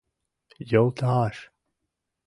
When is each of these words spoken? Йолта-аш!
Йолта-аш! 0.71 1.37